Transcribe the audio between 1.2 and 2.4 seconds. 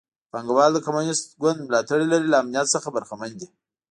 ګوند ملاتړ لري له